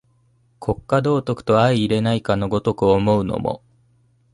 [0.59, 3.61] 国家道徳と相容れないかの如く思うのも、